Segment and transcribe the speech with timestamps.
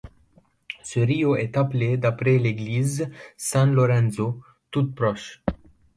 [0.81, 5.43] Ce rio est appelé d'après l'Église San Lorenzo toute proche.